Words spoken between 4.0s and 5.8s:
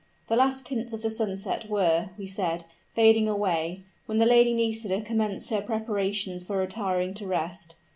when the Lady Nisida commenced her